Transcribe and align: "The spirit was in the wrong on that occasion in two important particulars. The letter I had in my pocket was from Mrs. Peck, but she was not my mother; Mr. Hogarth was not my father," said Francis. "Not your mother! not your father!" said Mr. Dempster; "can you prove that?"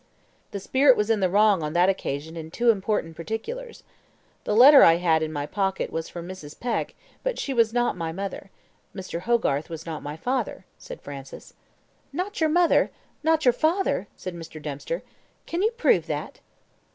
"The 0.49 0.59
spirit 0.59 0.97
was 0.97 1.11
in 1.11 1.19
the 1.19 1.29
wrong 1.29 1.61
on 1.61 1.73
that 1.73 1.87
occasion 1.87 2.35
in 2.35 2.49
two 2.49 2.71
important 2.71 3.15
particulars. 3.15 3.83
The 4.45 4.55
letter 4.55 4.81
I 4.81 4.95
had 4.95 5.21
in 5.21 5.31
my 5.31 5.45
pocket 5.45 5.91
was 5.91 6.09
from 6.09 6.27
Mrs. 6.27 6.59
Peck, 6.59 6.95
but 7.21 7.37
she 7.37 7.53
was 7.53 7.71
not 7.71 7.95
my 7.95 8.11
mother; 8.11 8.49
Mr. 8.95 9.19
Hogarth 9.19 9.69
was 9.69 9.85
not 9.85 10.01
my 10.01 10.17
father," 10.17 10.65
said 10.79 11.03
Francis. 11.03 11.53
"Not 12.11 12.41
your 12.41 12.49
mother! 12.49 12.89
not 13.21 13.45
your 13.45 13.53
father!" 13.53 14.07
said 14.17 14.33
Mr. 14.33 14.59
Dempster; 14.59 15.03
"can 15.45 15.61
you 15.61 15.69
prove 15.69 16.07
that?" 16.07 16.39